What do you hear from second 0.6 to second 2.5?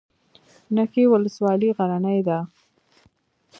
نکې ولسوالۍ غرنۍ ده؟